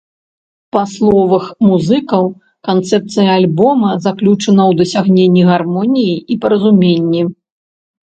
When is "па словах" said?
0.75-1.45